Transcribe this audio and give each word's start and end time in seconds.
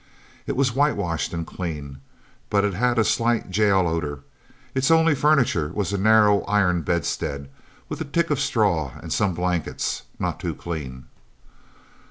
It 0.47 0.55
was 0.55 0.73
whitewashed 0.73 1.31
and 1.31 1.45
clean, 1.45 2.01
but 2.49 2.65
it 2.65 2.73
had 2.73 2.97
a 2.97 3.03
slight 3.03 3.51
jail 3.51 3.87
odor; 3.87 4.21
its 4.73 4.89
only 4.89 5.13
furniture 5.13 5.71
was 5.75 5.93
a 5.93 5.97
narrow 5.99 6.41
iron 6.45 6.81
bedstead, 6.81 7.51
with 7.87 8.01
a 8.01 8.05
tick 8.05 8.31
of 8.31 8.39
straw 8.39 8.93
and 9.03 9.13
some 9.13 9.35
blankets, 9.35 10.01
not 10.17 10.39
too 10.39 10.55
clean. 10.55 11.05